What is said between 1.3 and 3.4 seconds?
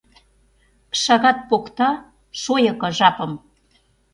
покта шойыко жапым